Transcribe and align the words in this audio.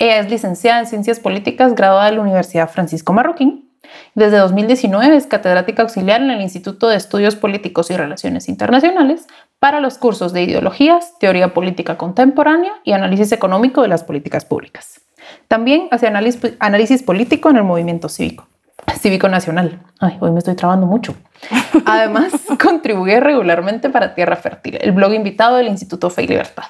Ella 0.00 0.18
es 0.18 0.30
licenciada 0.30 0.80
en 0.80 0.86
Ciencias 0.86 1.20
Políticas, 1.20 1.74
graduada 1.74 2.06
de 2.06 2.12
la 2.12 2.22
Universidad 2.22 2.70
Francisco 2.70 3.12
Marroquín. 3.12 3.68
Desde 4.14 4.38
2019 4.38 5.14
es 5.14 5.26
catedrática 5.26 5.82
auxiliar 5.82 6.22
en 6.22 6.30
el 6.30 6.40
Instituto 6.40 6.88
de 6.88 6.96
Estudios 6.96 7.36
Políticos 7.36 7.90
y 7.90 7.98
Relaciones 7.98 8.48
Internacionales 8.48 9.26
para 9.58 9.78
los 9.80 9.98
cursos 9.98 10.32
de 10.32 10.44
Ideologías, 10.44 11.18
Teoría 11.18 11.52
Política 11.52 11.98
Contemporánea 11.98 12.72
y 12.82 12.92
Análisis 12.92 13.30
Económico 13.32 13.82
de 13.82 13.88
las 13.88 14.02
Políticas 14.02 14.46
Públicas. 14.46 15.02
También 15.48 15.88
hace 15.90 16.06
análisis, 16.06 16.54
análisis 16.60 17.02
político 17.02 17.50
en 17.50 17.58
el 17.58 17.64
movimiento 17.64 18.08
cívico, 18.08 18.48
cívico 18.98 19.28
nacional. 19.28 19.80
Ay, 19.98 20.16
hoy 20.20 20.30
me 20.30 20.38
estoy 20.38 20.54
trabando 20.54 20.86
mucho. 20.86 21.14
Además, 21.84 22.32
contribuye 22.62 23.20
regularmente 23.20 23.90
para 23.90 24.14
Tierra 24.14 24.36
Fértil, 24.36 24.78
el 24.80 24.92
blog 24.92 25.12
invitado 25.12 25.56
del 25.56 25.68
Instituto 25.68 26.08
Fe 26.08 26.22
y 26.22 26.28
Libertad. 26.28 26.64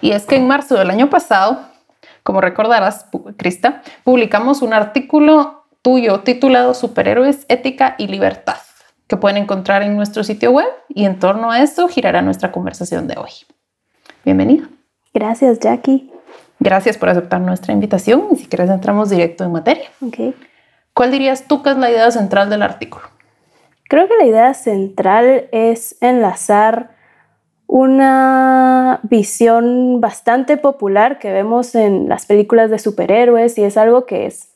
Y 0.00 0.12
es 0.12 0.24
que 0.24 0.36
en 0.36 0.46
marzo 0.46 0.76
del 0.76 0.90
año 0.90 1.10
pasado 1.10 1.67
como 2.28 2.42
recordarás, 2.42 3.06
Krista, 3.38 3.80
publicamos 4.04 4.60
un 4.60 4.74
artículo 4.74 5.64
tuyo 5.80 6.20
titulado 6.20 6.74
Superhéroes, 6.74 7.46
Ética 7.48 7.94
y 7.96 8.06
Libertad, 8.08 8.58
que 9.06 9.16
pueden 9.16 9.38
encontrar 9.38 9.80
en 9.80 9.96
nuestro 9.96 10.22
sitio 10.22 10.50
web 10.50 10.68
y 10.90 11.06
en 11.06 11.18
torno 11.18 11.50
a 11.50 11.62
eso 11.62 11.88
girará 11.88 12.20
nuestra 12.20 12.52
conversación 12.52 13.08
de 13.08 13.16
hoy. 13.16 13.30
Bienvenida. 14.26 14.68
Gracias, 15.14 15.58
Jackie. 15.58 16.12
Gracias 16.60 16.98
por 16.98 17.08
aceptar 17.08 17.40
nuestra 17.40 17.72
invitación 17.72 18.26
y 18.32 18.36
si 18.36 18.46
quieres 18.46 18.68
entramos 18.68 19.08
directo 19.08 19.44
en 19.44 19.52
materia. 19.52 19.88
Okay. 20.06 20.34
¿Cuál 20.92 21.10
dirías 21.10 21.48
tú 21.48 21.62
que 21.62 21.70
es 21.70 21.78
la 21.78 21.90
idea 21.90 22.10
central 22.10 22.50
del 22.50 22.60
artículo? 22.60 23.06
Creo 23.88 24.06
que 24.06 24.18
la 24.18 24.26
idea 24.26 24.52
central 24.52 25.48
es 25.50 25.96
enlazar 26.02 26.90
una 27.68 28.98
visión 29.04 30.00
bastante 30.00 30.56
popular 30.56 31.18
que 31.18 31.30
vemos 31.30 31.74
en 31.74 32.08
las 32.08 32.24
películas 32.24 32.70
de 32.70 32.78
superhéroes 32.78 33.56
y 33.58 33.62
es 33.62 33.76
algo 33.76 34.06
que 34.06 34.26
es 34.26 34.54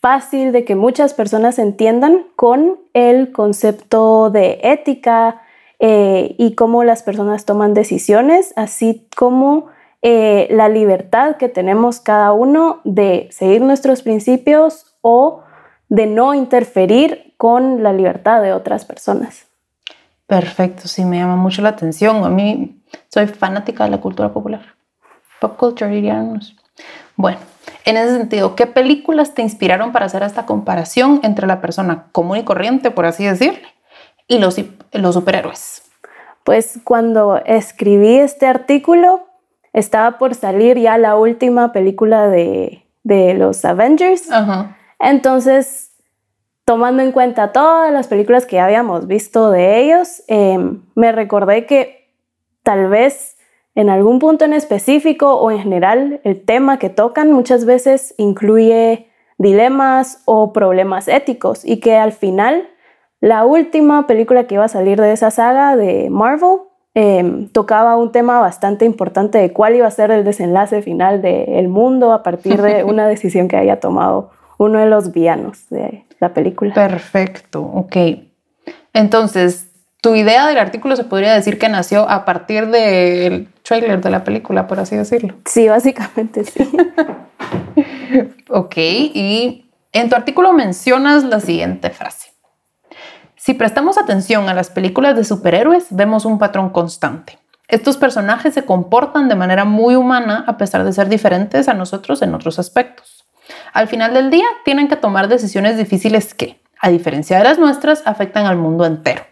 fácil 0.00 0.52
de 0.52 0.64
que 0.64 0.76
muchas 0.76 1.12
personas 1.12 1.58
entiendan 1.58 2.24
con 2.36 2.78
el 2.94 3.32
concepto 3.32 4.30
de 4.30 4.60
ética 4.62 5.42
eh, 5.80 6.36
y 6.38 6.54
cómo 6.54 6.84
las 6.84 7.02
personas 7.02 7.44
toman 7.44 7.74
decisiones, 7.74 8.52
así 8.54 9.08
como 9.16 9.66
eh, 10.00 10.46
la 10.50 10.68
libertad 10.68 11.36
que 11.36 11.48
tenemos 11.48 12.00
cada 12.00 12.32
uno 12.32 12.80
de 12.84 13.28
seguir 13.32 13.60
nuestros 13.60 14.02
principios 14.02 14.94
o 15.00 15.42
de 15.88 16.06
no 16.06 16.34
interferir 16.34 17.34
con 17.36 17.82
la 17.82 17.92
libertad 17.92 18.40
de 18.40 18.52
otras 18.52 18.84
personas. 18.84 19.51
Perfecto, 20.32 20.88
sí, 20.88 21.04
me 21.04 21.18
llama 21.18 21.36
mucho 21.36 21.60
la 21.60 21.68
atención. 21.68 22.24
A 22.24 22.30
mí 22.30 22.80
soy 23.10 23.26
fanática 23.26 23.84
de 23.84 23.90
la 23.90 24.00
cultura 24.00 24.32
popular. 24.32 24.62
Pop 25.42 25.58
culture, 25.58 25.90
diríamos. 25.90 26.56
Bueno, 27.16 27.36
en 27.84 27.98
ese 27.98 28.16
sentido, 28.16 28.56
¿qué 28.56 28.66
películas 28.66 29.34
te 29.34 29.42
inspiraron 29.42 29.92
para 29.92 30.06
hacer 30.06 30.22
esta 30.22 30.46
comparación 30.46 31.20
entre 31.22 31.46
la 31.46 31.60
persona 31.60 32.06
común 32.12 32.38
y 32.38 32.44
corriente, 32.44 32.90
por 32.90 33.04
así 33.04 33.26
decirle, 33.26 33.60
y 34.26 34.38
los, 34.38 34.58
los 34.92 35.14
superhéroes? 35.14 35.82
Pues 36.44 36.80
cuando 36.82 37.36
escribí 37.44 38.16
este 38.16 38.46
artículo, 38.46 39.26
estaba 39.74 40.16
por 40.16 40.34
salir 40.34 40.78
ya 40.78 40.96
la 40.96 41.14
última 41.16 41.72
película 41.72 42.28
de, 42.28 42.86
de 43.02 43.34
los 43.34 43.66
Avengers. 43.66 44.30
Entonces 44.98 45.91
tomando 46.72 47.02
en 47.02 47.12
cuenta 47.12 47.52
todas 47.52 47.92
las 47.92 48.08
películas 48.08 48.46
que 48.46 48.56
ya 48.56 48.64
habíamos 48.64 49.06
visto 49.06 49.50
de 49.50 49.78
ellos, 49.82 50.22
em, 50.26 50.80
me 50.94 51.12
recordé 51.12 51.66
que 51.66 52.08
tal 52.62 52.88
vez 52.88 53.36
en 53.74 53.90
algún 53.90 54.18
punto 54.18 54.46
en 54.46 54.54
específico 54.54 55.34
o 55.34 55.50
en 55.50 55.58
general 55.58 56.22
el 56.24 56.42
tema 56.42 56.78
que 56.78 56.88
tocan 56.88 57.30
muchas 57.30 57.66
veces 57.66 58.14
incluye 58.16 59.10
dilemas 59.36 60.22
o 60.24 60.54
problemas 60.54 61.08
éticos 61.08 61.62
y 61.62 61.78
que 61.78 61.96
al 61.96 62.12
final 62.12 62.70
la 63.20 63.44
última 63.44 64.06
película 64.06 64.44
que 64.44 64.54
iba 64.54 64.64
a 64.64 64.68
salir 64.68 64.98
de 64.98 65.12
esa 65.12 65.30
saga 65.30 65.76
de 65.76 66.08
Marvel 66.08 66.60
em, 66.94 67.48
tocaba 67.48 67.98
un 67.98 68.12
tema 68.12 68.40
bastante 68.40 68.86
importante 68.86 69.36
de 69.36 69.52
cuál 69.52 69.76
iba 69.76 69.86
a 69.86 69.90
ser 69.90 70.10
el 70.10 70.24
desenlace 70.24 70.80
final 70.80 71.20
del 71.20 71.68
mundo 71.68 72.14
a 72.14 72.22
partir 72.22 72.62
de 72.62 72.82
una 72.92 73.06
decisión 73.06 73.46
que 73.46 73.58
haya 73.58 73.78
tomado 73.78 74.30
uno 74.62 74.78
de 74.78 74.86
los 74.86 75.12
villanos 75.12 75.68
de 75.70 76.04
la 76.20 76.32
película. 76.34 76.74
Perfecto, 76.74 77.62
ok. 77.62 77.96
Entonces, 78.92 79.68
tu 80.00 80.14
idea 80.14 80.46
del 80.46 80.58
artículo 80.58 80.96
se 80.96 81.04
podría 81.04 81.32
decir 81.32 81.58
que 81.58 81.68
nació 81.68 82.08
a 82.08 82.24
partir 82.24 82.68
del 82.68 83.48
trailer 83.62 84.00
de 84.00 84.10
la 84.10 84.24
película, 84.24 84.66
por 84.66 84.80
así 84.80 84.96
decirlo. 84.96 85.34
Sí, 85.46 85.68
básicamente 85.68 86.44
sí. 86.44 86.68
ok, 88.48 88.76
y 88.76 89.70
en 89.92 90.08
tu 90.08 90.16
artículo 90.16 90.52
mencionas 90.52 91.24
la 91.24 91.40
siguiente 91.40 91.90
frase. 91.90 92.32
Si 93.36 93.54
prestamos 93.54 93.98
atención 93.98 94.48
a 94.48 94.54
las 94.54 94.70
películas 94.70 95.16
de 95.16 95.24
superhéroes, 95.24 95.86
vemos 95.90 96.24
un 96.24 96.38
patrón 96.38 96.70
constante. 96.70 97.38
Estos 97.68 97.96
personajes 97.96 98.54
se 98.54 98.64
comportan 98.64 99.28
de 99.28 99.34
manera 99.34 99.64
muy 99.64 99.94
humana 99.94 100.44
a 100.46 100.56
pesar 100.56 100.84
de 100.84 100.92
ser 100.92 101.08
diferentes 101.08 101.68
a 101.68 101.74
nosotros 101.74 102.22
en 102.22 102.34
otros 102.34 102.58
aspectos. 102.58 103.21
Al 103.72 103.88
final 103.88 104.12
del 104.12 104.30
día 104.30 104.46
tienen 104.64 104.88
que 104.88 104.96
tomar 104.96 105.28
decisiones 105.28 105.78
difíciles 105.78 106.34
que, 106.34 106.60
a 106.78 106.90
diferencia 106.90 107.38
de 107.38 107.44
las 107.44 107.58
nuestras, 107.58 108.02
afectan 108.06 108.46
al 108.46 108.56
mundo 108.56 108.84
entero. 108.84 109.22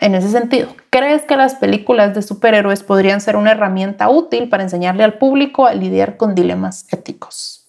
En 0.00 0.14
ese 0.14 0.28
sentido, 0.28 0.68
¿crees 0.90 1.22
que 1.22 1.36
las 1.36 1.54
películas 1.54 2.14
de 2.14 2.20
superhéroes 2.20 2.82
podrían 2.82 3.22
ser 3.22 3.36
una 3.36 3.52
herramienta 3.52 4.10
útil 4.10 4.50
para 4.50 4.62
enseñarle 4.62 5.02
al 5.02 5.14
público 5.14 5.66
a 5.66 5.72
lidiar 5.72 6.18
con 6.18 6.34
dilemas 6.34 6.86
éticos? 6.92 7.66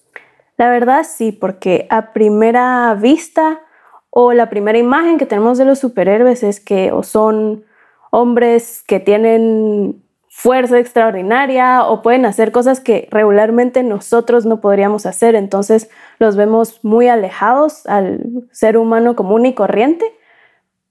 La 0.57 0.69
verdad 0.69 1.05
sí, 1.07 1.31
porque 1.31 1.87
a 1.89 2.11
primera 2.11 2.93
vista 2.95 3.61
o 4.09 4.33
la 4.33 4.49
primera 4.49 4.77
imagen 4.77 5.17
que 5.17 5.25
tenemos 5.25 5.57
de 5.57 5.65
los 5.65 5.79
superhéroes 5.79 6.43
es 6.43 6.59
que 6.59 6.91
o 6.91 7.03
son 7.03 7.63
hombres 8.11 8.83
que 8.85 8.99
tienen 8.99 10.01
fuerza 10.37 10.77
extraordinaria 10.79 11.85
o 11.85 12.01
pueden 12.01 12.25
hacer 12.25 12.51
cosas 12.51 12.81
que 12.81 13.07
regularmente 13.09 13.83
nosotros 13.83 14.45
no 14.45 14.59
podríamos 14.59 15.05
hacer. 15.05 15.33
Entonces 15.33 15.89
los 16.19 16.35
vemos 16.35 16.83
muy 16.83 17.07
alejados 17.07 17.85
al 17.87 18.43
ser 18.51 18.77
humano 18.77 19.15
común 19.15 19.45
y 19.45 19.53
corriente, 19.53 20.05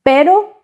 pero 0.03 0.63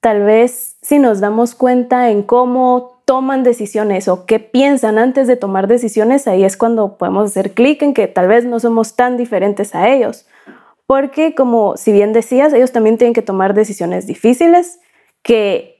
tal 0.00 0.22
vez 0.22 0.78
si 0.80 0.98
nos 0.98 1.20
damos 1.20 1.54
cuenta 1.54 2.08
en 2.08 2.22
cómo 2.22 3.02
toman 3.04 3.42
decisiones 3.42 4.08
o 4.08 4.24
qué 4.24 4.38
piensan 4.40 4.96
antes 4.96 5.26
de 5.26 5.36
tomar 5.36 5.68
decisiones, 5.68 6.26
ahí 6.26 6.42
es 6.42 6.56
cuando 6.56 6.96
podemos 6.96 7.26
hacer 7.26 7.52
clic 7.52 7.82
en 7.82 7.92
que 7.92 8.08
tal 8.08 8.28
vez 8.28 8.46
no 8.46 8.60
somos 8.60 8.96
tan 8.96 9.18
diferentes 9.18 9.74
a 9.74 9.90
ellos. 9.90 10.26
Porque 10.86 11.34
como 11.34 11.76
si 11.76 11.92
bien 11.92 12.14
decías, 12.14 12.54
ellos 12.54 12.72
también 12.72 12.96
tienen 12.96 13.12
que 13.12 13.20
tomar 13.20 13.52
decisiones 13.52 14.06
difíciles 14.06 14.80
que 15.22 15.71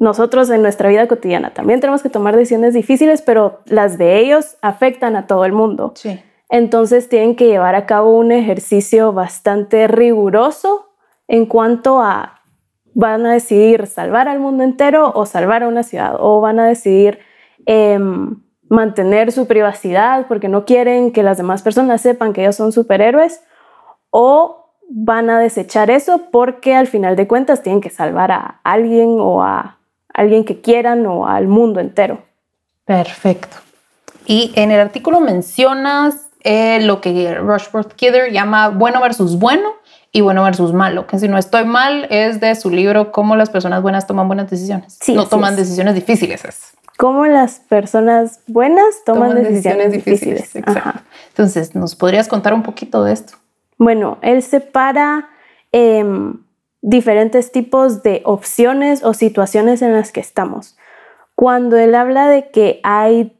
nosotros 0.00 0.48
en 0.48 0.62
nuestra 0.62 0.88
vida 0.88 1.06
cotidiana 1.06 1.52
también 1.52 1.78
tenemos 1.78 2.02
que 2.02 2.08
tomar 2.08 2.34
decisiones 2.34 2.72
difíciles, 2.72 3.20
pero 3.20 3.60
las 3.66 3.98
de 3.98 4.18
ellos 4.18 4.56
afectan 4.62 5.14
a 5.14 5.26
todo 5.26 5.44
el 5.44 5.52
mundo. 5.52 5.92
Sí. 5.94 6.18
Entonces 6.48 7.08
tienen 7.10 7.36
que 7.36 7.46
llevar 7.46 7.74
a 7.74 7.84
cabo 7.84 8.18
un 8.18 8.32
ejercicio 8.32 9.12
bastante 9.12 9.86
riguroso 9.86 10.88
en 11.28 11.44
cuanto 11.44 12.00
a 12.00 12.40
van 12.94 13.26
a 13.26 13.34
decidir 13.34 13.86
salvar 13.86 14.26
al 14.26 14.40
mundo 14.40 14.64
entero 14.64 15.12
o 15.14 15.26
salvar 15.26 15.62
a 15.62 15.68
una 15.68 15.82
ciudad, 15.82 16.16
o 16.18 16.40
van 16.40 16.58
a 16.58 16.66
decidir 16.66 17.18
em, 17.66 18.42
mantener 18.68 19.32
su 19.32 19.46
privacidad 19.46 20.26
porque 20.28 20.48
no 20.48 20.64
quieren 20.64 21.12
que 21.12 21.22
las 21.22 21.36
demás 21.36 21.62
personas 21.62 22.00
sepan 22.00 22.32
que 22.32 22.40
ellos 22.40 22.56
son 22.56 22.72
superhéroes, 22.72 23.42
o 24.08 24.74
van 24.88 25.28
a 25.28 25.38
desechar 25.38 25.90
eso 25.90 26.30
porque 26.32 26.74
al 26.74 26.86
final 26.86 27.16
de 27.16 27.28
cuentas 27.28 27.62
tienen 27.62 27.82
que 27.82 27.90
salvar 27.90 28.32
a 28.32 28.60
alguien 28.64 29.18
o 29.20 29.42
a 29.42 29.79
alguien 30.20 30.44
que 30.44 30.60
quieran 30.60 31.06
o 31.06 31.26
al 31.26 31.48
mundo 31.48 31.80
entero. 31.80 32.22
Perfecto. 32.84 33.56
Y 34.26 34.52
en 34.54 34.70
el 34.70 34.78
artículo 34.78 35.20
mencionas 35.20 36.28
eh, 36.42 36.80
lo 36.82 37.00
que 37.00 37.34
Rushworth 37.34 37.94
Kidder 37.94 38.30
llama 38.30 38.68
bueno 38.68 39.00
versus 39.00 39.38
bueno 39.38 39.72
y 40.12 40.20
bueno 40.20 40.42
versus 40.42 40.72
malo, 40.72 41.06
que 41.06 41.18
si 41.18 41.28
no 41.28 41.38
estoy 41.38 41.64
mal 41.64 42.06
es 42.10 42.40
de 42.40 42.54
su 42.54 42.70
libro 42.70 43.12
Cómo 43.12 43.36
las 43.36 43.48
personas 43.48 43.82
buenas 43.82 44.06
toman 44.06 44.26
buenas 44.26 44.50
decisiones. 44.50 44.98
Sí, 45.00 45.14
no 45.14 45.26
toman 45.26 45.56
decisiones 45.56 45.94
difíciles. 45.94 46.44
Es. 46.44 46.72
Cómo 46.98 47.24
las 47.26 47.60
personas 47.60 48.40
buenas 48.46 49.04
toman, 49.06 49.42
decisiones, 49.42 49.92
difíciles. 49.92 50.54
Entonces, 51.28 51.74
¿nos 51.74 51.94
podrías 51.94 52.28
contar 52.28 52.52
un 52.52 52.62
poquito 52.62 53.04
de 53.04 53.14
esto? 53.14 53.34
Bueno, 53.78 54.18
él 54.20 54.42
separa 54.42 55.30
em, 55.72 56.34
diferentes 56.82 57.52
tipos 57.52 58.02
de 58.02 58.22
opciones 58.24 59.04
o 59.04 59.14
situaciones 59.14 59.82
en 59.82 59.92
las 59.92 60.12
que 60.12 60.20
estamos. 60.20 60.76
Cuando 61.34 61.76
él 61.76 61.94
habla 61.94 62.28
de 62.28 62.50
que 62.50 62.80
hay 62.82 63.36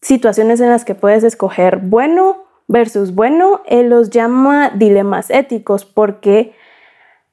situaciones 0.00 0.60
en 0.60 0.68
las 0.68 0.84
que 0.84 0.94
puedes 0.94 1.24
escoger 1.24 1.78
bueno 1.78 2.44
versus 2.68 3.14
bueno, 3.14 3.62
él 3.66 3.90
los 3.90 4.10
llama 4.10 4.70
dilemas 4.70 5.30
éticos 5.30 5.84
porque 5.84 6.54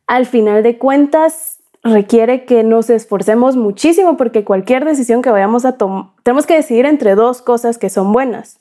al 0.07 0.25
final 0.25 0.63
de 0.63 0.77
cuentas 0.77 1.59
requiere 1.83 2.45
que 2.45 2.63
nos 2.63 2.89
esforcemos 2.89 3.55
muchísimo 3.55 4.17
porque 4.17 4.43
cualquier 4.43 4.85
decisión 4.85 5.21
que 5.21 5.31
vayamos 5.31 5.65
a 5.65 5.77
tomar, 5.77 6.07
tenemos 6.23 6.45
que 6.45 6.55
decidir 6.55 6.85
entre 6.85 7.15
dos 7.15 7.41
cosas 7.41 7.77
que 7.77 7.89
son 7.89 8.11
buenas. 8.11 8.59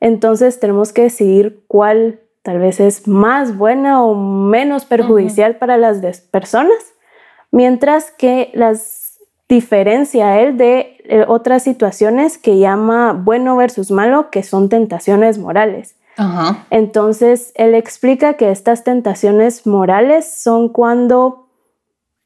Entonces 0.00 0.60
tenemos 0.60 0.92
que 0.92 1.02
decidir 1.02 1.64
cuál 1.66 2.20
tal 2.48 2.60
vez 2.60 2.80
es 2.80 3.06
más 3.06 3.58
buena 3.58 4.02
o 4.02 4.14
menos 4.14 4.86
perjudicial 4.86 5.56
para 5.56 5.76
las 5.76 6.22
personas, 6.22 6.78
mientras 7.50 8.10
que 8.10 8.50
las 8.54 9.18
diferencia 9.50 10.40
él 10.40 10.56
de 10.56 10.96
eh, 11.04 11.26
otras 11.28 11.62
situaciones 11.62 12.38
que 12.38 12.58
llama 12.58 13.12
bueno 13.12 13.54
versus 13.54 13.90
malo, 13.90 14.30
que 14.30 14.42
son 14.42 14.70
tentaciones 14.70 15.36
morales. 15.36 15.96
Entonces, 16.70 17.52
él 17.54 17.74
explica 17.74 18.32
que 18.34 18.50
estas 18.50 18.82
tentaciones 18.82 19.66
morales 19.66 20.32
son 20.32 20.70
cuando 20.70 21.50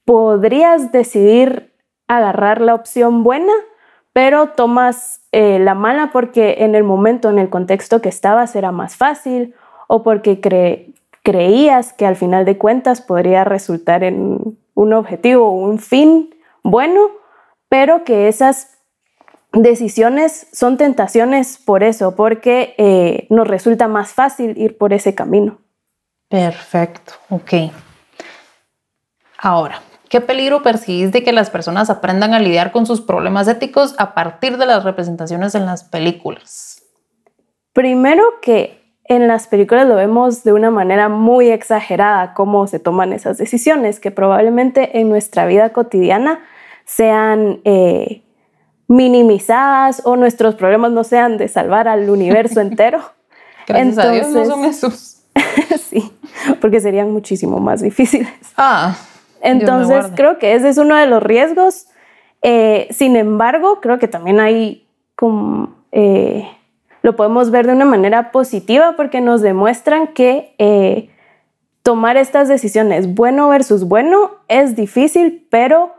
podrías 0.04 0.92
decidir 0.92 1.74
agarrar 2.06 2.60
la 2.60 2.76
opción 2.76 3.24
buena, 3.24 3.52
pero 4.12 4.50
tomas 4.50 5.22
eh, 5.32 5.58
la 5.58 5.74
mala 5.74 6.10
porque 6.12 6.58
en 6.60 6.76
el 6.76 6.84
momento, 6.84 7.28
en 7.28 7.40
el 7.40 7.50
contexto 7.50 8.00
que 8.00 8.08
estabas, 8.08 8.54
era 8.54 8.70
más 8.70 8.94
fácil 8.94 9.56
o 9.86 10.02
porque 10.02 10.40
creías 11.22 11.92
que 11.92 12.06
al 12.06 12.16
final 12.16 12.44
de 12.44 12.58
cuentas 12.58 13.00
podría 13.00 13.44
resultar 13.44 14.04
en 14.04 14.58
un 14.74 14.92
objetivo 14.92 15.46
o 15.46 15.52
un 15.52 15.78
fin 15.78 16.34
bueno, 16.62 17.10
pero 17.68 18.04
que 18.04 18.28
esas 18.28 18.78
decisiones 19.52 20.46
son 20.52 20.76
tentaciones 20.76 21.58
por 21.58 21.82
eso, 21.82 22.16
porque 22.16 22.74
eh, 22.78 23.26
nos 23.30 23.46
resulta 23.46 23.88
más 23.88 24.12
fácil 24.12 24.56
ir 24.56 24.78
por 24.78 24.92
ese 24.92 25.14
camino. 25.14 25.58
Perfecto, 26.28 27.12
ok. 27.28 27.52
Ahora, 29.38 29.82
¿qué 30.08 30.20
peligro 30.20 30.62
percibís 30.62 31.12
de 31.12 31.22
que 31.22 31.32
las 31.32 31.50
personas 31.50 31.90
aprendan 31.90 32.32
a 32.32 32.38
lidiar 32.38 32.72
con 32.72 32.86
sus 32.86 33.00
problemas 33.00 33.48
éticos 33.48 33.94
a 33.98 34.14
partir 34.14 34.56
de 34.56 34.66
las 34.66 34.84
representaciones 34.84 35.54
en 35.54 35.66
las 35.66 35.84
películas? 35.84 36.82
Primero 37.72 38.22
que 38.40 38.81
en 39.14 39.28
las 39.28 39.46
películas 39.46 39.86
lo 39.86 39.94
vemos 39.94 40.42
de 40.42 40.52
una 40.52 40.70
manera 40.70 41.08
muy 41.08 41.50
exagerada 41.50 42.32
cómo 42.34 42.66
se 42.66 42.78
toman 42.78 43.12
esas 43.12 43.36
decisiones, 43.36 44.00
que 44.00 44.10
probablemente 44.10 44.98
en 44.98 45.10
nuestra 45.10 45.44
vida 45.46 45.70
cotidiana 45.70 46.40
sean 46.84 47.60
eh, 47.64 48.22
minimizadas 48.88 50.02
o 50.04 50.16
nuestros 50.16 50.54
problemas 50.54 50.92
no 50.92 51.04
sean 51.04 51.36
de 51.36 51.48
salvar 51.48 51.88
al 51.88 52.08
universo 52.08 52.60
entero. 52.62 53.00
Gracias 53.68 53.98
a 53.98 54.10
Dios 54.10 54.28
no 54.28 54.44
son 54.44 54.64
esos. 54.64 55.24
sí, 55.90 56.12
porque 56.60 56.80
serían 56.80 57.12
muchísimo 57.12 57.58
más 57.58 57.82
difíciles. 57.82 58.28
Ah. 58.56 58.96
Entonces 59.42 60.06
creo 60.14 60.38
que 60.38 60.54
ese 60.54 60.70
es 60.70 60.78
uno 60.78 60.96
de 60.96 61.06
los 61.06 61.22
riesgos. 61.22 61.86
Eh, 62.42 62.88
sin 62.90 63.16
embargo, 63.16 63.80
creo 63.80 63.98
que 63.98 64.08
también 64.08 64.40
hay 64.40 64.88
como... 65.16 65.74
Eh, 65.92 66.48
lo 67.02 67.16
podemos 67.16 67.50
ver 67.50 67.66
de 67.66 67.72
una 67.72 67.84
manera 67.84 68.30
positiva 68.30 68.94
porque 68.96 69.20
nos 69.20 69.42
demuestran 69.42 70.08
que 70.08 70.54
eh, 70.58 71.10
tomar 71.82 72.16
estas 72.16 72.48
decisiones, 72.48 73.14
bueno 73.14 73.48
versus 73.48 73.84
bueno, 73.88 74.30
es 74.48 74.76
difícil, 74.76 75.46
pero 75.50 75.92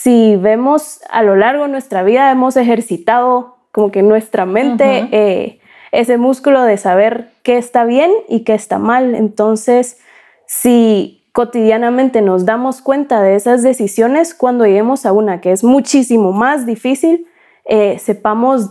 si 0.00 0.36
vemos 0.36 1.00
a 1.10 1.22
lo 1.22 1.36
largo 1.36 1.64
de 1.64 1.70
nuestra 1.70 2.02
vida, 2.02 2.30
hemos 2.30 2.56
ejercitado 2.56 3.56
como 3.70 3.90
que 3.90 4.02
nuestra 4.02 4.46
mente 4.46 5.08
eh, 5.12 5.60
ese 5.92 6.16
músculo 6.16 6.62
de 6.62 6.78
saber 6.78 7.28
qué 7.42 7.58
está 7.58 7.84
bien 7.84 8.10
y 8.28 8.40
qué 8.44 8.54
está 8.54 8.78
mal. 8.78 9.14
Entonces, 9.14 9.98
si 10.46 11.28
cotidianamente 11.32 12.22
nos 12.22 12.46
damos 12.46 12.80
cuenta 12.80 13.20
de 13.20 13.34
esas 13.36 13.62
decisiones, 13.62 14.34
cuando 14.34 14.64
lleguemos 14.64 15.04
a 15.04 15.12
una 15.12 15.40
que 15.40 15.52
es 15.52 15.64
muchísimo 15.64 16.32
más 16.32 16.66
difícil, 16.66 17.26
eh, 17.66 17.98
sepamos 17.98 18.70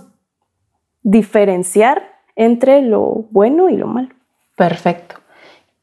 diferenciar 1.04 2.19
entre 2.36 2.81
lo 2.81 3.25
bueno 3.31 3.69
y 3.69 3.78
lo 3.78 3.88
malo. 3.88 4.10
Perfecto. 4.56 5.16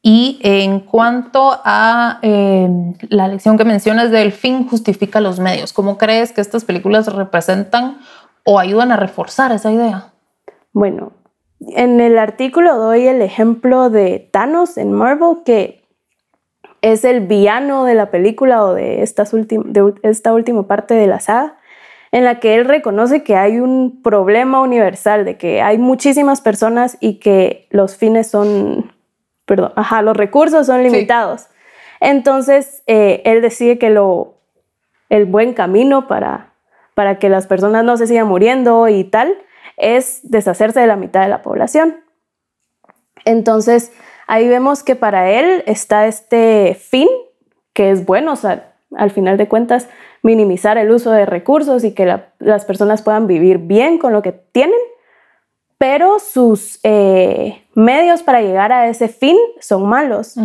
Y 0.01 0.39
en 0.43 0.79
cuanto 0.79 1.59
a 1.65 2.19
em, 2.21 2.93
la 3.09 3.27
lección 3.27 3.57
que 3.57 3.65
mencionas 3.65 4.11
del 4.11 4.31
fin 4.31 4.67
justifica 4.67 5.19
los 5.19 5.39
medios, 5.39 5.73
¿cómo 5.73 5.97
crees 5.97 6.31
que 6.31 6.41
estas 6.41 6.63
películas 6.63 7.13
representan 7.13 7.99
o 8.45 8.59
ayudan 8.59 8.91
a 8.91 8.95
reforzar 8.95 9.51
esa 9.51 9.71
idea? 9.71 10.13
Bueno, 10.71 11.11
en 11.59 11.99
el 11.99 12.17
artículo 12.17 12.77
doy 12.77 13.07
el 13.07 13.21
ejemplo 13.21 13.89
de 13.89 14.29
Thanos 14.31 14.77
en 14.77 14.93
Marvel, 14.93 15.39
que 15.43 15.83
es 16.81 17.03
el 17.03 17.27
villano 17.27 17.83
de 17.83 17.95
la 17.95 18.11
película 18.11 18.63
o 18.63 18.73
de, 18.73 19.01
estas 19.01 19.31
de 19.33 19.93
esta 20.03 20.33
última 20.33 20.67
parte 20.67 20.93
de 20.93 21.07
la 21.07 21.19
saga, 21.19 21.56
en 22.11 22.23
la 22.23 22.39
que 22.39 22.55
él 22.55 22.65
reconoce 22.65 23.23
que 23.23 23.35
hay 23.35 23.59
un 23.59 24.01
problema 24.01 24.61
universal, 24.61 25.25
de 25.25 25.37
que 25.37 25.61
hay 25.61 25.77
muchísimas 25.77 26.41
personas 26.41 26.97
y 26.99 27.15
que 27.15 27.67
los 27.69 27.97
fines 27.97 28.27
son 28.27 28.91
perdón, 29.47 29.71
ajá, 29.77 30.03
los 30.03 30.15
recursos 30.15 30.67
son 30.67 30.83
limitados. 30.83 31.47
Entonces, 32.01 32.83
eh, 32.85 33.21
él 33.25 33.41
decide 33.41 33.79
que 33.79 33.89
lo, 33.89 34.35
el 35.09 35.25
buen 35.25 35.53
camino 35.53 36.07
para, 36.07 36.51
para 36.93 37.17
que 37.17 37.29
las 37.29 37.47
personas 37.47 37.83
no 37.85 37.95
se 37.97 38.07
sigan 38.07 38.27
muriendo 38.27 38.87
y 38.89 39.05
tal 39.05 39.33
es 39.77 40.19
deshacerse 40.23 40.81
de 40.81 40.87
la 40.87 40.97
mitad 40.97 41.21
de 41.21 41.29
la 41.29 41.41
población. 41.41 42.03
Entonces, 43.23 43.93
ahí 44.27 44.49
vemos 44.49 44.83
que 44.83 44.97
para 44.97 45.31
él 45.31 45.63
está 45.65 46.07
este 46.07 46.75
fin, 46.75 47.07
que 47.73 47.91
es 47.91 48.05
bueno, 48.05 48.33
o 48.33 48.35
sea, 48.35 48.73
al 48.95 49.11
final 49.11 49.37
de 49.37 49.47
cuentas, 49.47 49.87
minimizar 50.23 50.77
el 50.77 50.91
uso 50.91 51.11
de 51.11 51.25
recursos 51.25 51.83
y 51.83 51.93
que 51.93 52.19
las 52.39 52.65
personas 52.65 53.01
puedan 53.01 53.27
vivir 53.27 53.59
bien 53.59 53.97
con 53.97 54.13
lo 54.13 54.21
que 54.21 54.31
tienen 54.31 54.79
pero 55.77 56.19
sus 56.19 56.79
eh, 56.83 57.63
medios 57.75 58.23
para 58.23 58.41
llegar 58.41 58.71
a 58.71 58.87
ese 58.87 59.07
fin 59.07 59.37
son 59.59 59.87
malos. 59.87 60.35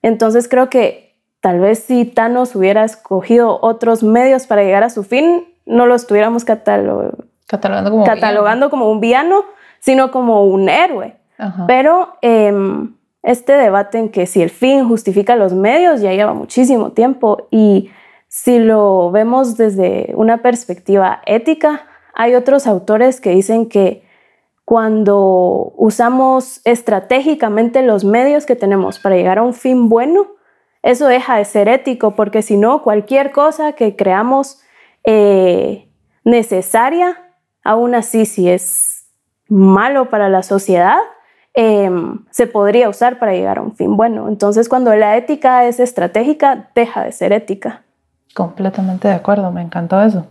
Entonces 0.00 0.48
creo 0.48 0.70
que 0.70 1.14
tal 1.40 1.60
vez 1.60 1.80
si 1.80 2.04
Thanos 2.06 2.56
hubiera 2.56 2.84
escogido 2.84 3.58
otros 3.60 4.02
medios 4.02 4.46
para 4.46 4.62
llegar 4.62 4.82
a 4.82 4.90
su 4.90 5.02
fin, 5.02 5.44
no 5.66 5.86
lo 5.86 5.94
estuviéramos 5.94 6.44
catalogando, 6.44 8.70
como, 8.70 8.90
un 8.90 9.00
villano, 9.00 9.44
sino 9.78 10.10
como 10.10 10.46
un 10.46 10.68
héroe. 10.68 11.16
Pero 11.66 12.16
em, 12.22 12.94
este 13.22 13.52
debate 13.52 13.98
en 13.98 14.08
que 14.08 14.26
si 14.26 14.42
el 14.42 14.50
fin 14.50 14.88
justifica 14.88 15.36
los 15.36 15.52
medios 15.52 16.00
ya 16.00 16.12
lleva 16.12 16.34
muchísimo 16.34 16.92
tiempo 16.92 17.46
y 17.50 17.90
si 18.28 18.58
lo 18.58 19.10
vemos 19.10 19.56
desde 19.56 20.12
una 20.16 20.42
perspectiva 20.42 21.20
ética, 21.26 21.86
hay 22.14 22.34
otros 22.34 22.66
autores 22.66 23.20
que 23.20 23.30
dicen 23.30 23.68
que 23.68 24.02
cuando 24.64 25.72
usamos 25.76 26.60
estratégicamente 26.64 27.82
los 27.82 28.04
medios 28.04 28.46
que 28.46 28.56
tenemos 28.56 28.98
para 28.98 29.16
llegar 29.16 29.38
a 29.38 29.42
un 29.42 29.54
fin 29.54 29.88
bueno, 29.88 30.28
eso 30.82 31.06
deja 31.06 31.36
de 31.36 31.44
ser 31.44 31.68
ético, 31.68 32.16
porque 32.16 32.42
si 32.42 32.56
no, 32.56 32.82
cualquier 32.82 33.32
cosa 33.32 33.72
que 33.72 33.96
creamos 33.96 34.60
eh, 35.04 35.88
necesaria, 36.24 37.34
aún 37.62 37.94
así 37.94 38.24
si 38.24 38.48
es 38.48 39.10
malo 39.48 40.08
para 40.08 40.28
la 40.28 40.42
sociedad, 40.42 40.98
em, 41.54 42.24
se 42.30 42.46
podría 42.46 42.88
usar 42.88 43.18
para 43.18 43.32
llegar 43.32 43.58
a 43.58 43.62
un 43.62 43.74
fin 43.74 43.96
bueno. 43.96 44.28
Entonces, 44.28 44.68
cuando 44.68 44.94
la 44.94 45.16
ética 45.16 45.66
es 45.66 45.80
estratégica, 45.80 46.70
deja 46.74 47.04
de 47.04 47.12
ser 47.12 47.32
ética. 47.32 47.82
Completamente 48.34 49.08
de 49.08 49.14
acuerdo, 49.14 49.50
me 49.52 49.62
encantó 49.62 50.00
eso 50.02 50.26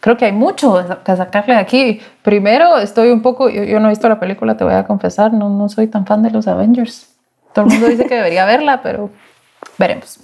creo 0.00 0.16
que 0.16 0.24
hay 0.24 0.32
mucho 0.32 0.84
que 1.04 1.16
sacarle 1.16 1.54
aquí. 1.54 2.00
Primero, 2.22 2.78
estoy 2.78 3.10
un 3.10 3.22
poco, 3.22 3.48
yo, 3.48 3.78
no 3.80 3.86
he 3.86 3.90
visto 3.90 4.08
la 4.08 4.18
película, 4.18 4.56
te 4.56 4.64
voy 4.64 4.74
a 4.74 4.84
confesar, 4.84 5.32
no, 5.32 5.48
no 5.50 5.68
soy 5.68 5.86
tan 5.86 6.06
fan 6.06 6.22
de 6.22 6.30
los 6.30 6.48
Avengers. 6.48 7.14
Todo 7.54 7.66
el 7.66 7.72
mundo 7.72 7.88
dice 7.88 8.06
que 8.06 8.16
debería 8.16 8.44
verla, 8.44 8.80
pero 8.82 9.10
veremos. 9.78 10.20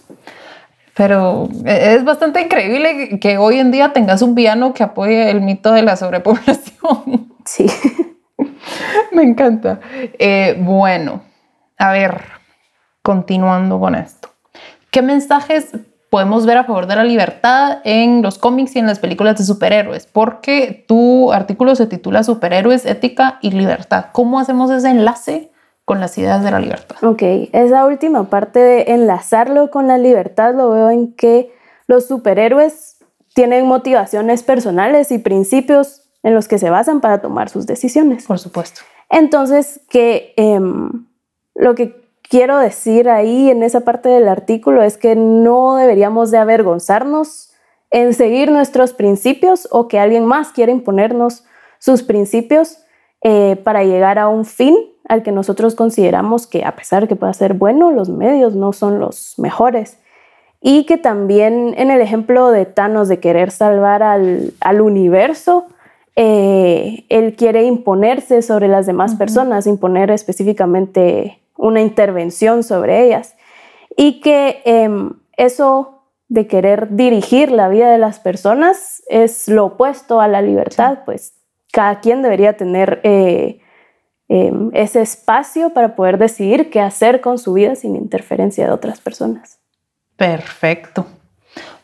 Pero 0.94 1.48
es 1.66 2.04
bastante 2.04 2.40
increíble 2.40 3.18
que 3.20 3.36
hoy 3.36 3.58
en 3.58 3.70
día 3.70 3.92
tengas 3.92 4.22
un 4.22 4.34
villano 4.34 4.72
que 4.72 4.82
apoye 4.82 5.30
el 5.30 5.42
mito 5.42 5.72
de 5.72 5.82
la 5.82 5.96
sobrepoblación. 5.96 7.32
Sí. 7.44 7.66
Me 9.12 9.22
encanta. 9.22 9.80
Eh, 10.18 10.56
bueno, 10.58 11.22
a 11.78 11.92
ver, 11.92 12.22
continuando 13.02 13.80
con 13.80 13.94
esto. 13.94 14.30
¿Qué 14.90 15.02
mensajes 15.02 15.72
podemos 16.10 16.46
ver 16.46 16.58
a 16.58 16.64
favor 16.64 16.86
de 16.86 16.96
la 16.96 17.04
libertad 17.04 17.78
en 17.84 18.22
los 18.22 18.38
cómics 18.38 18.76
y 18.76 18.78
en 18.78 18.86
las 18.86 18.98
películas 19.00 19.36
de 19.36 19.44
superhéroes, 19.44 20.06
porque 20.06 20.84
tu 20.86 21.32
artículo 21.32 21.74
se 21.74 21.86
titula 21.86 22.22
Superhéroes, 22.22 22.86
Ética 22.86 23.38
y 23.42 23.50
Libertad. 23.50 24.06
¿Cómo 24.12 24.38
hacemos 24.38 24.70
ese 24.70 24.88
enlace 24.88 25.50
con 25.86 26.00
las 26.00 26.18
ideas 26.18 26.42
de 26.42 26.50
la 26.50 26.58
libertad. 26.58 26.96
Ok, 27.02 27.22
esa 27.52 27.86
última 27.86 28.28
parte 28.28 28.58
de 28.58 28.82
enlazarlo 28.88 29.70
con 29.70 29.86
la 29.86 29.98
libertad 29.98 30.52
lo 30.54 30.70
veo 30.70 30.90
en 30.90 31.14
que 31.14 31.54
los 31.86 32.06
superhéroes 32.06 32.96
tienen 33.34 33.66
motivaciones 33.66 34.42
personales 34.42 35.12
y 35.12 35.18
principios 35.18 36.05
en 36.26 36.34
los 36.34 36.48
que 36.48 36.58
se 36.58 36.70
basan 36.70 37.00
para 37.00 37.20
tomar 37.20 37.48
sus 37.48 37.66
decisiones. 37.66 38.26
Por 38.26 38.40
supuesto. 38.40 38.80
Entonces, 39.10 39.80
que 39.88 40.34
em, 40.36 41.06
lo 41.54 41.76
que 41.76 42.04
quiero 42.28 42.58
decir 42.58 43.08
ahí 43.08 43.48
en 43.48 43.62
esa 43.62 43.82
parte 43.82 44.08
del 44.08 44.26
artículo 44.26 44.82
es 44.82 44.96
que 44.96 45.14
no 45.14 45.76
deberíamos 45.76 46.32
de 46.32 46.38
avergonzarnos 46.38 47.52
en 47.92 48.12
seguir 48.12 48.50
nuestros 48.50 48.92
principios 48.92 49.68
o 49.70 49.86
que 49.86 50.00
alguien 50.00 50.26
más 50.26 50.48
quiera 50.48 50.72
imponernos 50.72 51.44
sus 51.78 52.02
principios 52.02 52.78
eh, 53.22 53.54
para 53.62 53.84
llegar 53.84 54.18
a 54.18 54.26
un 54.26 54.44
fin 54.44 54.74
al 55.08 55.22
que 55.22 55.30
nosotros 55.30 55.76
consideramos 55.76 56.48
que 56.48 56.64
a 56.64 56.74
pesar 56.74 57.02
de 57.02 57.08
que 57.08 57.14
pueda 57.14 57.32
ser 57.34 57.54
bueno, 57.54 57.92
los 57.92 58.08
medios 58.08 58.56
no 58.56 58.72
son 58.72 58.98
los 58.98 59.34
mejores. 59.38 60.00
Y 60.60 60.86
que 60.86 60.98
también 60.98 61.72
en 61.76 61.92
el 61.92 62.00
ejemplo 62.00 62.50
de 62.50 62.66
Thanos 62.66 63.06
de 63.06 63.20
querer 63.20 63.52
salvar 63.52 64.02
al, 64.02 64.54
al 64.58 64.80
universo, 64.80 65.68
eh, 66.16 67.04
él 67.10 67.36
quiere 67.36 67.64
imponerse 67.64 68.40
sobre 68.40 68.68
las 68.68 68.86
demás 68.86 69.14
personas, 69.16 69.66
imponer 69.66 70.10
específicamente 70.10 71.42
una 71.58 71.82
intervención 71.82 72.62
sobre 72.62 73.04
ellas. 73.04 73.36
Y 73.96 74.20
que 74.20 74.62
em, 74.64 75.12
eso 75.36 76.02
de 76.28 76.46
querer 76.46 76.96
dirigir 76.96 77.52
la 77.52 77.68
vida 77.68 77.90
de 77.90 77.98
las 77.98 78.18
personas 78.18 79.02
es 79.08 79.46
lo 79.46 79.66
opuesto 79.66 80.20
a 80.20 80.26
la 80.26 80.42
libertad, 80.42 81.00
pues 81.04 81.34
cada 81.70 82.00
quien 82.00 82.22
debería 82.22 82.56
tener 82.56 83.00
eh, 83.04 83.60
em, 84.28 84.70
ese 84.72 85.02
espacio 85.02 85.70
para 85.70 85.94
poder 85.94 86.18
decidir 86.18 86.70
qué 86.70 86.80
hacer 86.80 87.20
con 87.20 87.38
su 87.38 87.52
vida 87.52 87.74
sin 87.76 87.94
interferencia 87.94 88.66
de 88.66 88.72
otras 88.72 89.00
personas. 89.00 89.58
Perfecto. 90.16 91.06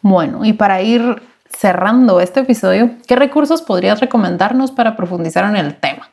Bueno, 0.01 0.45
y 0.45 0.55
para 0.55 0.83
ir 0.83 1.23
cerrando 1.57 2.21
este 2.21 2.41
episodio, 2.41 2.91
¿qué 3.07 3.17
recursos 3.17 3.63
podrías 3.63 4.01
recomendarnos 4.01 4.73
para 4.73 4.97
profundizar 4.97 5.45
en 5.45 5.57
el 5.57 5.77
tema? 5.77 6.11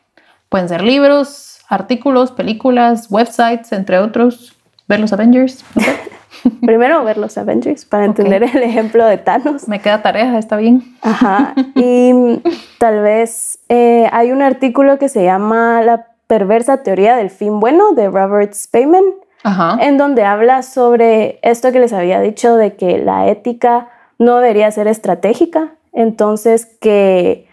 Pueden 0.49 0.69
ser 0.69 0.83
libros, 0.83 1.59
artículos, 1.67 2.31
películas, 2.31 3.07
websites, 3.09 3.71
entre 3.71 3.99
otros. 3.99 4.55
Ver 4.87 4.99
los 4.99 5.13
Avengers. 5.13 5.63
Primero 6.65 7.03
ver 7.03 7.17
los 7.17 7.37
Avengers 7.37 7.85
para 7.85 8.05
entender 8.05 8.43
el 8.43 8.63
ejemplo 8.63 9.05
de 9.05 9.17
Thanos. 9.17 9.67
Me 9.67 9.79
queda 9.79 10.01
tarea, 10.01 10.37
está 10.37 10.57
bien. 10.57 10.83
Ajá. 11.01 11.53
Y 11.75 12.41
tal 12.79 13.01
vez 13.01 13.59
eh, 13.69 14.09
hay 14.11 14.31
un 14.31 14.41
artículo 14.41 14.97
que 14.97 15.09
se 15.09 15.23
llama 15.23 15.81
La 15.81 16.07
perversa 16.27 16.83
teoría 16.83 17.15
del 17.15 17.29
fin 17.29 17.59
bueno 17.59 17.93
de 17.93 18.09
Robert 18.09 18.53
Spayman, 18.53 19.03
Ajá. 19.43 19.77
en 19.81 19.97
donde 19.97 20.23
habla 20.23 20.61
sobre 20.61 21.39
esto 21.41 21.71
que 21.71 21.79
les 21.79 21.93
había 21.93 22.19
dicho 22.19 22.55
de 22.55 22.75
que 22.75 22.99
la 22.99 23.27
ética 23.27 23.89
no 24.19 24.37
debería 24.37 24.69
ser 24.69 24.87
estratégica, 24.87 25.75
entonces 25.93 26.77
que 26.79 27.47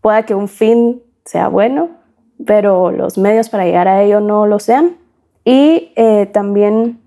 pueda 0.00 0.22
que 0.24 0.34
un 0.34 0.48
fin 0.48 1.02
sea 1.24 1.48
bueno, 1.48 1.90
pero 2.46 2.90
los 2.90 3.18
medios 3.18 3.48
para 3.48 3.64
llegar 3.64 3.88
a 3.88 4.02
ello 4.02 4.20
no 4.20 4.46
lo 4.46 4.58
sean. 4.58 4.96
Y 5.44 5.92
eh, 5.96 6.26
también 6.26 7.00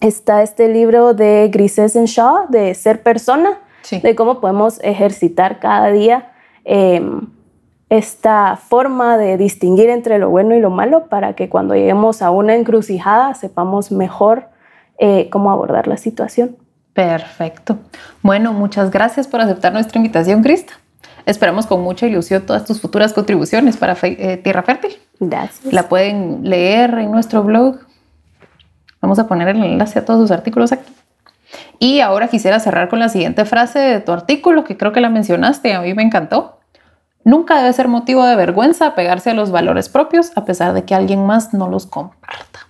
está 0.00 0.42
este 0.42 0.68
libro 0.68 1.14
de 1.14 1.48
Grises 1.52 1.94
Shaw 1.94 2.48
de 2.48 2.74
Ser 2.74 3.02
Persona, 3.02 3.60
de 3.90 4.14
cómo 4.14 4.40
podemos 4.40 4.78
ejercitar 4.82 5.58
cada 5.58 5.90
día 5.90 6.32
em, 6.64 7.28
esta 7.88 8.56
forma 8.56 9.18
de 9.18 9.36
distinguir 9.36 9.90
entre 9.90 10.18
lo 10.18 10.30
bueno 10.30 10.54
y 10.54 10.60
lo 10.60 10.70
malo 10.70 11.08
para 11.08 11.34
que 11.34 11.48
cuando 11.48 11.74
lleguemos 11.74 12.22
a 12.22 12.30
una 12.30 12.54
encrucijada 12.54 13.34
sepamos 13.34 13.92
mejor 13.92 14.46
eh, 14.98 15.28
cómo 15.30 15.50
abordar 15.50 15.88
la 15.88 15.96
situación. 15.96 16.56
Perfecto. 16.94 17.78
Bueno, 18.22 18.52
muchas 18.52 18.90
gracias 18.90 19.26
por 19.26 19.40
aceptar 19.40 19.72
nuestra 19.72 19.98
invitación, 19.98 20.42
Crista. 20.42 20.74
Esperamos 21.24 21.66
con 21.66 21.82
mucha 21.82 22.06
ilusión 22.06 22.44
todas 22.44 22.64
tus 22.64 22.80
futuras 22.80 23.12
contribuciones 23.12 23.76
para 23.76 23.96
eh, 24.02 24.36
Tierra 24.38 24.62
Fértil. 24.62 24.98
Gracias. 25.20 25.72
La 25.72 25.88
pueden 25.88 26.48
leer 26.48 26.98
en 26.98 27.10
nuestro 27.10 27.42
blog. 27.44 27.78
Vamos 29.00 29.18
a 29.18 29.26
poner 29.26 29.48
el 29.48 29.62
enlace 29.62 30.00
a 30.00 30.04
todos 30.04 30.20
sus 30.20 30.30
artículos 30.30 30.72
aquí. 30.72 30.92
Y 31.78 32.00
ahora 32.00 32.28
quisiera 32.28 32.60
cerrar 32.60 32.88
con 32.88 32.98
la 32.98 33.08
siguiente 33.08 33.44
frase 33.44 33.78
de 33.78 34.00
tu 34.00 34.12
artículo, 34.12 34.64
que 34.64 34.76
creo 34.76 34.92
que 34.92 35.00
la 35.00 35.10
mencionaste, 35.10 35.74
a 35.74 35.80
mí 35.80 35.94
me 35.94 36.02
encantó. 36.02 36.60
Nunca 37.24 37.56
debe 37.58 37.72
ser 37.72 37.88
motivo 37.88 38.24
de 38.24 38.36
vergüenza 38.36 38.94
pegarse 38.94 39.30
a 39.30 39.34
los 39.34 39.50
valores 39.50 39.88
propios 39.88 40.32
a 40.36 40.44
pesar 40.44 40.72
de 40.72 40.84
que 40.84 40.94
alguien 40.94 41.24
más 41.24 41.54
no 41.54 41.68
los 41.68 41.86
comparta. 41.86 42.68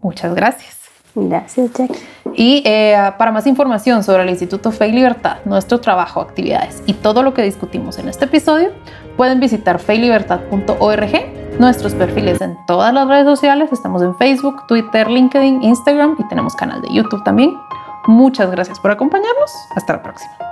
Muchas 0.00 0.34
gracias. 0.34 0.81
Gracias, 1.14 1.72
Jack. 1.72 1.90
Y 2.34 2.62
eh, 2.64 3.12
para 3.18 3.32
más 3.32 3.46
información 3.46 4.02
sobre 4.02 4.22
el 4.22 4.30
Instituto 4.30 4.72
Fe 4.72 4.88
Libertad, 4.88 5.38
nuestro 5.44 5.80
trabajo, 5.80 6.20
actividades 6.20 6.82
y 6.86 6.94
todo 6.94 7.22
lo 7.22 7.34
que 7.34 7.42
discutimos 7.42 7.98
en 7.98 8.08
este 8.08 8.24
episodio, 8.24 8.70
pueden 9.16 9.38
visitar 9.38 9.78
feylibertad.org, 9.78 11.58
nuestros 11.58 11.94
perfiles 11.94 12.40
en 12.40 12.56
todas 12.66 12.94
las 12.94 13.06
redes 13.06 13.26
sociales, 13.26 13.70
estamos 13.72 14.00
en 14.02 14.14
Facebook, 14.16 14.66
Twitter, 14.66 15.10
LinkedIn, 15.10 15.62
Instagram 15.62 16.16
y 16.18 16.26
tenemos 16.28 16.56
canal 16.56 16.80
de 16.80 16.88
YouTube 16.92 17.22
también. 17.24 17.54
Muchas 18.06 18.50
gracias 18.50 18.80
por 18.80 18.90
acompañarnos. 18.90 19.50
Hasta 19.76 19.92
la 19.94 20.02
próxima. 20.02 20.51